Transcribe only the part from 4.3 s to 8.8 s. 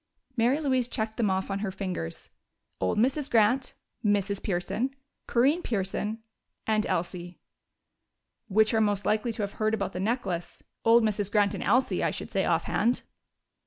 Pearson, Corinne Pearson and Elsie." "Which